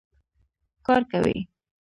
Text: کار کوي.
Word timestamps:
کار 0.85 1.01
کوي. 1.11 1.37